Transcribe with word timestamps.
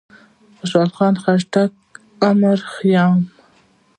خوشحال 0.57 0.89
خان 0.95 1.15
خټک، 1.23 1.71
عمر 2.27 2.59
خيام، 2.73 3.17